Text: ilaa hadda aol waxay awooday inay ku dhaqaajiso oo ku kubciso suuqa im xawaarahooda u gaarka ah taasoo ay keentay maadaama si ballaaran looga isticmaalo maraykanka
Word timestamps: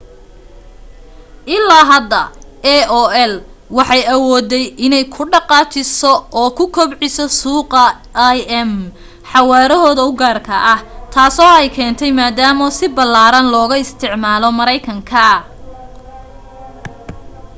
ilaa 1.55 1.83
hadda 1.89 2.21
aol 2.75 3.31
waxay 3.77 4.03
awooday 4.15 4.65
inay 4.85 5.05
ku 5.13 5.21
dhaqaajiso 5.31 6.13
oo 6.39 6.49
ku 6.57 6.65
kubciso 6.75 7.25
suuqa 7.39 7.83
im 8.59 8.71
xawaarahooda 9.31 10.01
u 10.09 10.13
gaarka 10.21 10.55
ah 10.73 10.79
taasoo 11.13 11.51
ay 11.59 11.67
keentay 11.75 12.11
maadaama 12.19 12.65
si 12.77 12.85
ballaaran 12.97 13.47
looga 13.55 13.75
isticmaalo 13.83 14.47
maraykanka 14.59 15.25